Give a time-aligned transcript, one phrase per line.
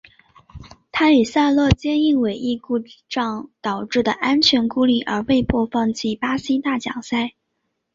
[0.91, 7.35] 他与萨洛皆因尾翼故障导致的安全顾虑而被迫放弃巴西大奖赛。